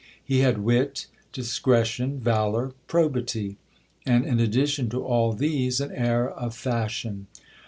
He 0.23 0.39
had 0.39 0.57
wit, 0.57 1.05
discretion, 1.31 2.19
valour, 2.19 2.73
probity; 2.87 3.57
and 4.03 4.25
in 4.25 4.39
addition 4.39 4.89
to 4.89 5.03
all 5.05 5.31
these, 5.33 5.79
an 5.79 5.91
air 5.91 6.27
of 6.27 6.55
fashion. 6.55 7.27